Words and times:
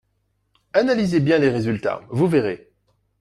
Analysez 0.73 1.19
bien 1.19 1.37
les 1.37 1.51
résultats, 1.51 2.01
vous 2.09 2.25
verrez. 2.27 2.71